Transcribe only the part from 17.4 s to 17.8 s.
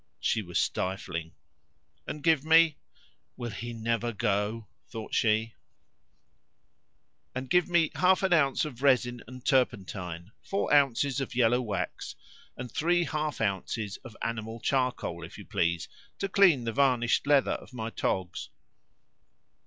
of